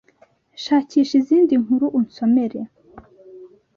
SHAKISHA 0.63 1.13
IZINDI 1.21 1.53
NKURU 1.63 1.87
unsomere 1.99 2.59